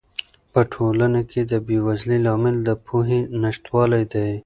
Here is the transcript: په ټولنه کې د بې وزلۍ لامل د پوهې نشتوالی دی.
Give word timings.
په 0.53 0.61
ټولنه 0.73 1.21
کې 1.29 1.41
د 1.51 1.53
بې 1.65 1.77
وزلۍ 1.85 2.19
لامل 2.25 2.55
د 2.67 2.69
پوهې 2.85 3.19
نشتوالی 3.41 4.03
دی. 4.13 4.31